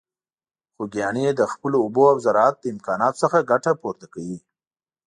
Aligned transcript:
خوږیاڼي 0.75 1.25
د 1.39 1.41
خپلو 1.53 1.77
اوبو 1.83 2.03
او 2.11 2.17
زراعت 2.25 2.55
له 2.61 2.67
امکاناتو 2.73 3.19
څخه 3.23 3.47
ګټه 3.51 3.71
پورته 3.81 4.05
کوي. 4.13 4.37